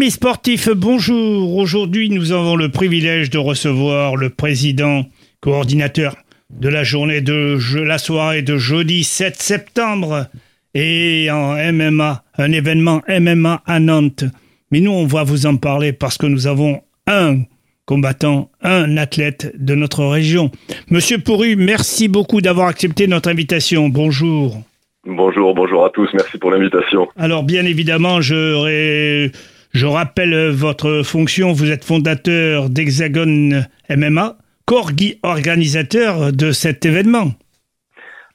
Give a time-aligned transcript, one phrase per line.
[0.00, 1.58] Amis sportifs, bonjour.
[1.58, 5.04] Aujourd'hui, nous avons le privilège de recevoir le président
[5.42, 6.16] coordinateur
[6.48, 10.24] de la journée de la soirée de jeudi 7 septembre
[10.72, 14.24] et en MMA, un événement MMA à Nantes.
[14.70, 17.42] Mais nous, on va vous en parler parce que nous avons un
[17.84, 20.50] combattant, un athlète de notre région.
[20.88, 23.90] Monsieur Pourru, merci beaucoup d'avoir accepté notre invitation.
[23.90, 24.62] Bonjour.
[25.04, 26.08] Bonjour, bonjour à tous.
[26.14, 27.06] Merci pour l'invitation.
[27.18, 29.30] Alors, bien évidemment, je,
[29.72, 31.52] je rappelle votre fonction.
[31.52, 37.32] Vous êtes fondateur d'Hexagone MMA, co-organisateur de cet événement.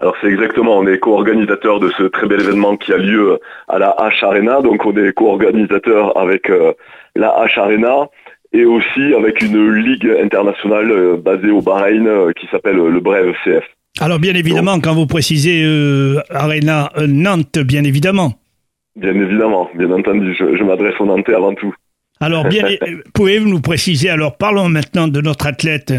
[0.01, 3.39] Alors c'est exactement, on est co-organisateur de ce très bel événement qui a lieu
[3.69, 6.73] à la H Arena, donc on est co-organisateur avec euh,
[7.15, 8.09] la H Arena
[8.51, 13.33] et aussi avec une ligue internationale euh, basée au Bahreïn euh, qui s'appelle le Brève
[13.45, 13.63] CF.
[14.01, 15.65] Alors bien évidemment, quand vous précisez
[16.29, 18.33] Arena Nantes, bien évidemment.
[18.95, 21.73] Bien évidemment, bien entendu, je, m'adresse aux Nantais avant tout.
[22.21, 22.65] Alors bien,
[23.13, 25.93] pouvez-vous nous préciser, alors parlons maintenant de notre athlète,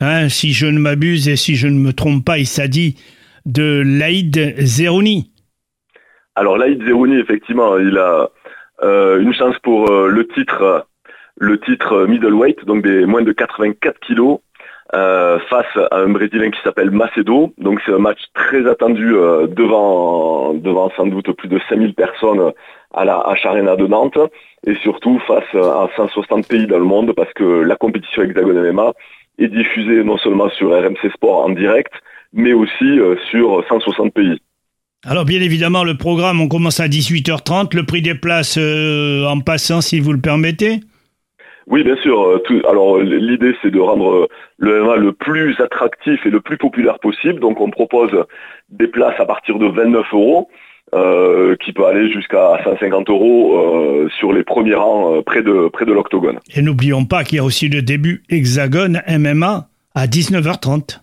[0.00, 2.96] hein, si je ne m'abuse et si je ne me trompe pas, il s'agit
[3.44, 5.32] de Laïd Zerouni.
[6.36, 8.30] Alors Laïd Zerouni, effectivement, il a
[8.84, 10.86] euh, une chance pour euh, le titre
[11.40, 14.40] le titre middleweight, donc des moins de 84 kilos,
[14.94, 17.52] euh, face à un Brésilien qui s'appelle Macedo.
[17.58, 22.52] Donc c'est un match très attendu devant, devant sans doute plus de 5000 personnes
[22.94, 24.18] à la H de Nantes
[24.66, 28.92] et surtout face à 160 pays dans le monde parce que la compétition Hexagon MMA
[29.38, 31.92] est diffusée non seulement sur RMC Sport en direct,
[32.32, 34.38] mais aussi euh, sur 160 pays.
[35.06, 37.74] Alors bien évidemment, le programme, on commence à 18h30.
[37.76, 40.80] Le prix des places euh, en passant, si vous le permettez
[41.70, 42.22] oui, bien sûr.
[42.22, 46.98] Euh, alors l'idée, c'est de rendre le MMA le plus attractif et le plus populaire
[46.98, 47.40] possible.
[47.40, 48.10] Donc on propose
[48.70, 50.48] des places à partir de 29 euros.
[51.60, 56.38] qui peut aller jusqu'à 150 euros sur les premiers rangs près de, près de l'octogone.
[56.56, 61.00] Et n'oublions pas qu'il y a aussi le début hexagone MMA à 19h30.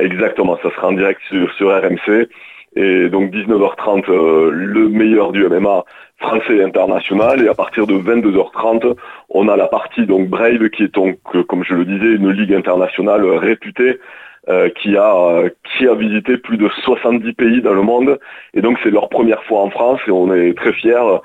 [0.00, 2.28] Exactement, ça sera en direct sur, sur RMC.
[2.76, 5.84] Et donc 19h30, euh, le meilleur du MMA
[6.18, 7.42] français international.
[7.42, 8.96] Et à partir de 22h30,
[9.30, 12.30] on a la partie donc Brave qui est donc, euh, comme je le disais, une
[12.30, 13.98] ligue internationale réputée
[14.48, 15.42] euh, qui a
[15.76, 18.18] qui a visité plus de 70 pays dans le monde.
[18.52, 21.18] Et donc c'est leur première fois en France et on est très fiers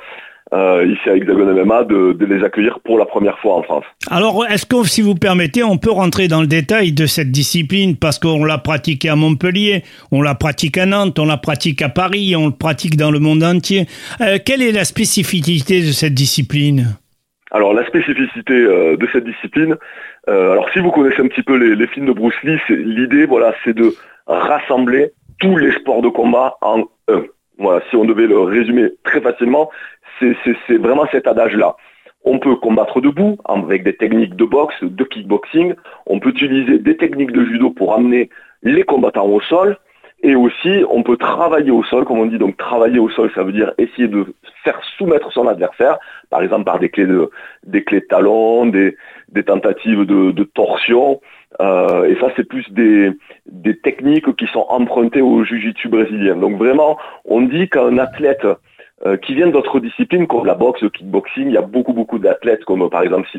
[0.51, 3.85] euh, ici à Hexagone MMA de, les accueillir pour la première fois en France.
[4.09, 7.95] Alors, est-ce que, si vous permettez, on peut rentrer dans le détail de cette discipline?
[7.97, 11.89] Parce qu'on l'a pratiquée à Montpellier, on la pratique à Nantes, on la pratique à
[11.89, 13.85] Paris, on le pratique dans le monde entier.
[14.21, 16.97] Euh, quelle est la spécificité de cette discipline?
[17.51, 19.75] Alors la spécificité euh, de cette discipline,
[20.27, 23.55] alors si vous connaissez un petit peu les, les films de Bruce Lee, l'idée voilà,
[23.63, 23.95] c'est de
[24.27, 27.23] rassembler tous les sports de combat en un.
[27.59, 29.69] Voilà, si on devait le résumer très facilement,
[30.19, 31.75] c'est vraiment cet adage-là.
[32.25, 35.73] On peut combattre debout avec des techniques de boxe, de kickboxing.
[36.05, 38.29] On peut utiliser des techniques de judo pour amener
[38.63, 39.77] les combattants au sol.
[40.21, 42.37] Et aussi, on peut travailler au sol, comme on dit.
[42.37, 44.25] Donc, travailler au sol, ça veut dire essayer de
[44.65, 45.97] faire soumettre son adversaire,
[46.29, 47.29] par exemple par des clés de,
[47.65, 48.97] des clés de talon, des,
[49.45, 51.21] tentatives de, torsion.
[51.61, 53.11] Euh, et ça, c'est plus des,
[53.47, 56.35] des techniques qui sont empruntées au jiu-jitsu brésilien.
[56.35, 58.45] Donc, vraiment, on dit qu'un athlète
[59.05, 61.47] euh, qui viennent d'autres disciplines comme la boxe, le kickboxing.
[61.47, 63.29] Il y a beaucoup beaucoup d'athlètes comme par exemple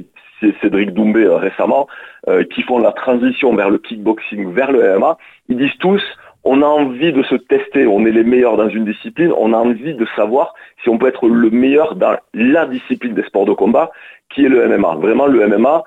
[0.62, 1.87] Cédric Doumbé euh, récemment
[2.28, 5.19] euh, qui font la transition vers le kickboxing, vers le MMA.
[5.50, 6.03] Ils disent tous
[6.44, 9.59] on a envie de se tester, on est les meilleurs dans une discipline, on a
[9.59, 13.53] envie de savoir si on peut être le meilleur dans la discipline des sports de
[13.53, 13.91] combat
[14.31, 14.94] qui est le MMA.
[14.94, 15.84] Vraiment le MMA,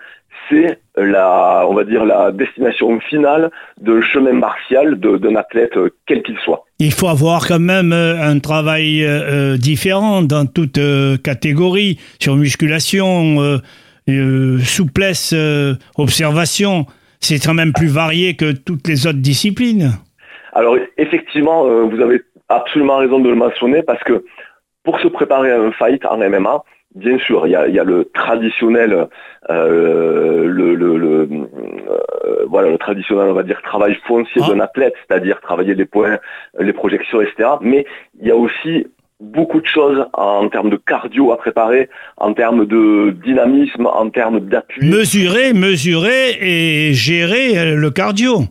[0.49, 3.51] c'est la, on va dire, la destination finale
[3.81, 6.63] de chemin martial d'un athlète euh, quel qu'il soit.
[6.79, 10.79] Il faut avoir quand même euh, un travail euh, différent dans toute
[11.23, 13.59] catégorie, sur musculation,
[14.63, 15.35] souplesse,
[15.97, 16.85] observation.
[17.19, 19.91] C'est quand même plus varié que toutes les autres disciplines.
[20.53, 24.25] Alors effectivement, vous avez absolument raison de le mentionner parce que
[24.83, 26.63] pour se préparer à un fight en MMA,
[26.95, 29.07] Bien sûr, il y a, le traditionnel,
[29.49, 34.49] euh, le, le, euh, voilà, le traditionnel, on va dire, travail foncier ah.
[34.49, 36.19] d'un athlète, c'est-à-dire travailler les points,
[36.59, 37.49] les projections, etc.
[37.61, 37.85] Mais
[38.21, 38.85] il y a aussi
[39.19, 44.41] beaucoup de choses en termes de cardio à préparer, en termes de dynamisme, en termes
[44.41, 44.87] d'appui.
[44.87, 48.41] Mesurer, mesurer et gérer le cardio.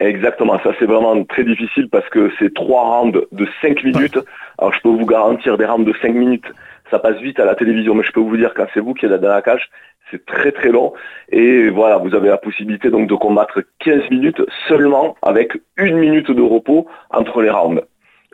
[0.00, 4.18] Exactement, ça c'est vraiment très difficile parce que c'est trois rounds de 5 minutes.
[4.58, 6.44] Alors je peux vous garantir des rounds de 5 minutes
[6.90, 9.06] ça passe vite à la télévision, mais je peux vous dire quand c'est vous qui
[9.06, 9.68] êtes dans la cage,
[10.10, 10.92] c'est très très long.
[11.30, 16.30] Et voilà, vous avez la possibilité donc de combattre 15 minutes seulement avec une minute
[16.30, 17.82] de repos entre les rounds.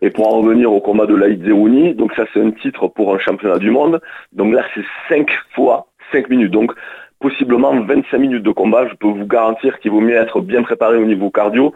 [0.02, 3.14] Et pour en revenir au combat de Laïd Zerouni, donc ça c'est un titre pour
[3.14, 4.00] un championnat du monde.
[4.32, 6.50] Donc là c'est 5 fois 5 minutes.
[6.50, 6.72] Donc
[7.20, 8.88] possiblement 25 minutes de combat.
[8.88, 11.72] Je peux vous garantir qu'il vaut mieux être bien préparé au niveau cardio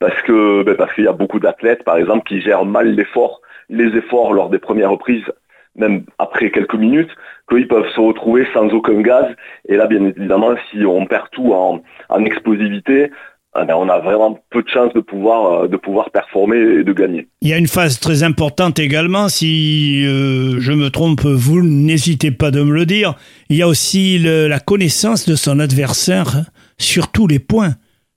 [0.00, 3.40] parce que ben, parce qu'il y a beaucoup d'athlètes par exemple qui gèrent mal l'effort,
[3.70, 5.30] les efforts lors des premières reprises
[5.78, 7.10] même après quelques minutes,
[7.48, 9.26] qu'ils peuvent se retrouver sans aucun gaz.
[9.68, 13.10] Et là, bien évidemment, si on perd tout en, en explosivité,
[13.54, 16.84] ah ben, on a vraiment peu de chances de pouvoir, euh, de pouvoir performer et
[16.84, 17.28] de gagner.
[17.40, 22.30] Il y a une phase très importante également, si euh, je me trompe, vous n'hésitez
[22.30, 23.14] pas de me le dire.
[23.48, 26.44] Il y a aussi la connaissance de son adversaire
[26.76, 27.74] sur tous les points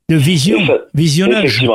[0.09, 0.59] de vision,
[0.93, 1.65] visionnage.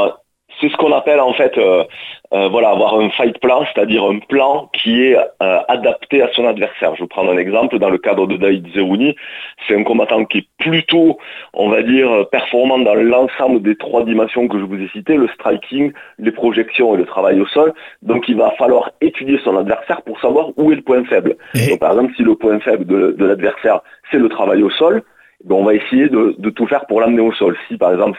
[0.60, 1.84] C'est ce qu'on appelle en fait euh,
[2.32, 6.46] euh, voilà, avoir un fight plan, c'est-à-dire un plan qui est euh, adapté à son
[6.46, 6.92] adversaire.
[6.94, 9.14] Je vais vous prendre un exemple, dans le cadre de David Zerouni,
[9.66, 11.18] c'est un combattant qui est plutôt,
[11.52, 15.28] on va dire, performant dans l'ensemble des trois dimensions que je vous ai citées, le
[15.28, 17.74] striking, les projections et le travail au sol.
[18.02, 21.36] Donc il va falloir étudier son adversaire pour savoir où est le point faible.
[21.68, 23.80] Donc, par exemple, si le point faible de l'adversaire,
[24.10, 25.02] c'est le travail au sol,
[25.48, 27.56] on va essayer de, tout faire pour l'amener au sol.
[27.68, 28.18] Si par exemple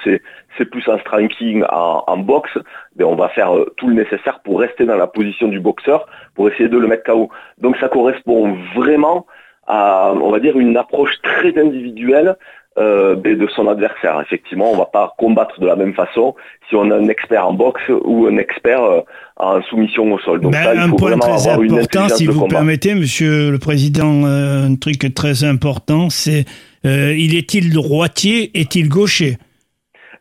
[0.58, 2.58] c'est plus un striking en, en boxe,
[2.96, 6.08] ben, on va faire euh, tout le nécessaire pour rester dans la position du boxeur,
[6.36, 7.30] pour essayer de le mettre KO.
[7.60, 9.25] Donc ça correspond vraiment
[9.68, 12.38] à, on va dire, une approche très individuelle
[12.78, 14.22] euh, ben, de son adversaire.
[14.22, 16.36] Effectivement, on va pas combattre de la même façon
[16.70, 19.02] si on a un expert en boxe ou un expert euh,
[19.38, 20.42] en soumission au sol.
[20.42, 24.25] Donc ben, ça, il un faut point très important, si vous permettez, Monsieur le Président,
[24.25, 26.46] un truc très important, c'est
[26.88, 29.38] euh, il est-il droitier, est-il gaucher?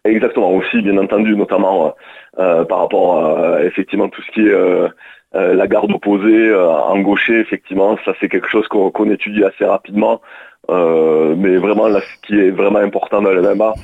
[0.04, 1.94] Exactement, aussi bien entendu, notamment
[2.38, 4.88] euh, par rapport à effectivement tout ce qui est euh,
[5.32, 10.20] la garde opposée en gaucher, effectivement, ça c'est quelque chose qu'on étudie assez rapidement.
[10.68, 13.74] mais vraiment, là, ce qui est vraiment important dans le MMA,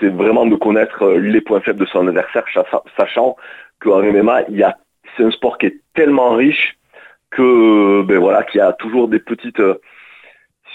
[0.00, 2.44] c'est vraiment de connaître les points faibles de son adversaire,
[2.96, 3.36] sachant
[3.80, 4.44] qu'en MMA,
[5.16, 6.78] c'est un sport qui est tellement riche
[7.30, 9.60] que, ben voilà, qu'il y a toujours des petites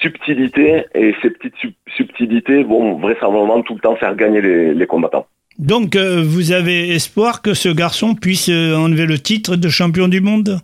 [0.02, 5.26] subtilité et ces petites subtilités vont vraisemblablement tout le temps faire gagner les, combattants.
[5.58, 10.08] Donc euh, vous avez espoir que ce garçon puisse euh, enlever le titre de champion
[10.08, 10.60] du monde?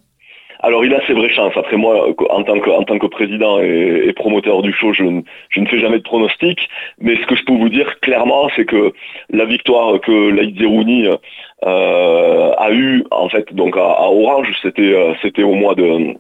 [0.60, 1.58] Alors il a ses vraies chances.
[1.58, 5.04] Après moi, en tant que, en tant que président et, promoteur du show, je,
[5.50, 6.70] je, ne fais jamais de pronostic.
[7.02, 8.94] Mais ce que je peux vous dire clairement, c'est que
[9.30, 14.96] la victoire que Laïd Zerouni euh, a eue en fait donc à, à Orange, c'était
[15.22, 16.16] c'était au mois de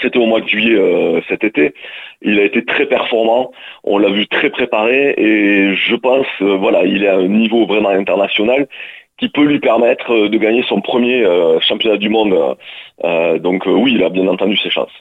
[0.00, 1.74] c'était au mois de juillet euh, cet été.
[2.24, 3.52] Il a été très performant.
[3.84, 7.66] On l'a vu très préparé et je pense, euh, voilà, il est à un niveau
[7.66, 8.68] vraiment international
[9.18, 11.24] qui peut lui permettre euh, de gagner son premier
[11.66, 12.56] championnat du monde.
[13.40, 14.92] donc oui, il a bien entendu ses chances.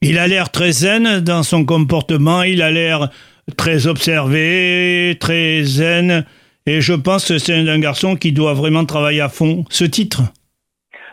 [0.00, 2.42] Il a l'air très zen dans son comportement.
[2.42, 3.08] Il a l'air
[3.56, 6.24] très observé, très zen.
[6.66, 10.22] Et je pense que c'est un garçon qui doit vraiment travailler à fond ce titre.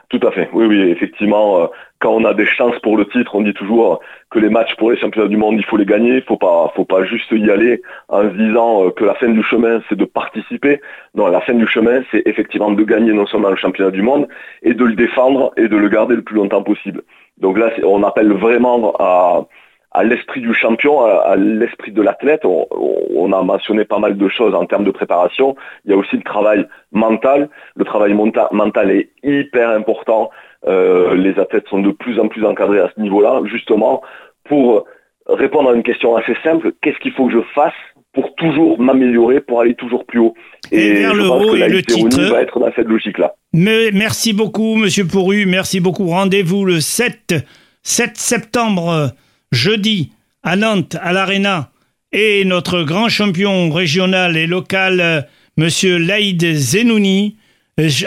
[0.09, 0.49] Tout à fait.
[0.53, 3.99] Oui, oui, effectivement quand on a des chances pour le titre, on dit toujours
[4.29, 6.15] que les matchs pour les championnats du monde, il faut les gagner.
[6.15, 9.29] Il faut pas, faut pas juste y aller en se disant euh, que la fin
[9.29, 10.81] du chemin, c'est de participer.
[11.13, 14.27] Non, la fin du chemin, c'est effectivement de gagner non seulement le championnat du monde
[14.63, 17.01] et de le défendre et de le garder le plus longtemps possible.
[17.37, 19.45] Donc là, on appelle vraiment à,
[19.91, 22.45] à l'esprit du champion, à, l'esprit de l'athlète.
[22.45, 25.55] On, a mentionné pas mal de choses en termes de préparation.
[25.85, 27.49] Il y a aussi le travail mental.
[27.75, 30.31] Le travail mental est hyper important.
[30.67, 34.01] Euh, les athlètes sont de plus en plus encadrés à ce niveau-là, justement,
[34.45, 34.85] pour
[35.27, 37.73] répondre à une question assez simple, qu'est-ce qu'il faut que je fasse
[38.13, 40.33] pour toujours m'améliorer, pour aller toujours plus haut?
[40.71, 43.35] Et, vers le haut et le titre va être dans cette logique-là.
[43.53, 46.07] Mais merci beaucoup, Monsieur Pourru, merci beaucoup.
[46.07, 47.35] Rendez-vous le 7,
[47.83, 49.11] 7 septembre,
[49.51, 50.11] jeudi,
[50.43, 51.69] à Nantes, à l'Arena.
[52.11, 57.37] Et notre grand champion régional et local, Monsieur Laïd Zenouni,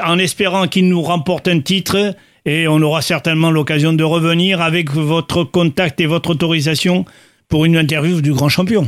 [0.04, 4.90] en espérant qu'il nous remporte un titre et on aura certainement l'occasion de revenir avec
[4.90, 7.04] votre contact et votre autorisation
[7.48, 8.86] pour une interview du grand champion.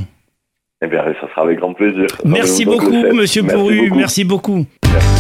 [0.82, 2.06] Eh bien, ça sera avec grand plaisir.
[2.24, 3.90] Merci beaucoup, monsieur Pourru.
[3.90, 4.66] Merci beaucoup.
[4.86, 5.13] Merci.